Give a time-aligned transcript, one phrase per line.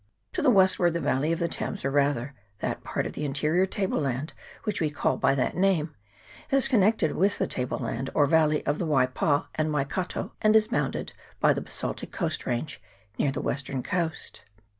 [0.33, 3.67] To the westward the valley of the Thames, or rather that part of the interior
[3.67, 5.93] table land which we call by that name,
[6.49, 10.69] is connected with the table land or valley of the Waipa and Waikato, and is
[10.69, 12.81] bounded by the basaltic coast range
[13.19, 14.43] near the western coast.